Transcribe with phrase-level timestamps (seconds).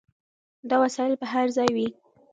[0.69, 1.87] دا وسایل به هر ځای وي.